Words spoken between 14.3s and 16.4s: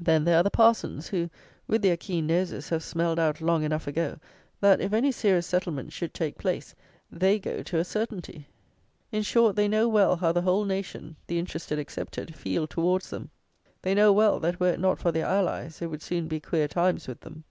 that were it not for their allies, it would soon be